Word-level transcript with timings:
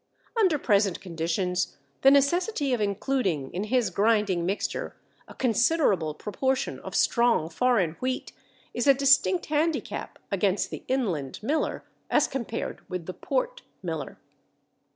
Under 0.35 0.57
present 0.57 0.99
conditions 0.99 1.77
the 2.01 2.09
necessity 2.09 2.73
of 2.73 2.81
including 2.81 3.53
in 3.53 3.65
his 3.65 3.91
grinding 3.91 4.47
mixture 4.47 4.95
a 5.27 5.35
considerable 5.35 6.15
proportion 6.15 6.79
of 6.79 6.95
strong 6.95 7.49
foreign 7.49 7.91
wheat 7.99 8.31
is 8.73 8.87
a 8.87 8.95
distinct 8.95 9.45
handicap 9.45 10.17
against 10.31 10.71
the 10.71 10.83
inland 10.87 11.37
miller 11.43 11.83
as 12.09 12.27
compared 12.27 12.81
with 12.89 13.05
the 13.05 13.13
port 13.13 13.61
miller. 13.83 14.17